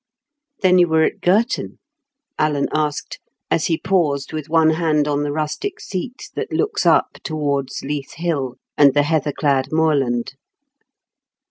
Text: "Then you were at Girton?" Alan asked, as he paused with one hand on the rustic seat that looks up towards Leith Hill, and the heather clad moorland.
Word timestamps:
"Then 0.63 0.79
you 0.79 0.87
were 0.87 1.03
at 1.03 1.21
Girton?" 1.21 1.77
Alan 2.39 2.67
asked, 2.73 3.19
as 3.51 3.67
he 3.67 3.77
paused 3.77 4.33
with 4.33 4.49
one 4.49 4.71
hand 4.71 5.07
on 5.07 5.21
the 5.21 5.31
rustic 5.31 5.79
seat 5.79 6.31
that 6.33 6.51
looks 6.51 6.87
up 6.87 7.19
towards 7.23 7.83
Leith 7.83 8.13
Hill, 8.13 8.55
and 8.75 8.95
the 8.95 9.03
heather 9.03 9.31
clad 9.31 9.67
moorland. 9.71 10.33